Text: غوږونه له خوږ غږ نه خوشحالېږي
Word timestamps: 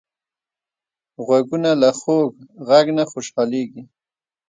غوږونه 1.25 1.71
له 1.81 1.89
خوږ 1.99 2.31
غږ 2.67 2.85
نه 2.97 3.03
خوشحالېږي 3.11 3.83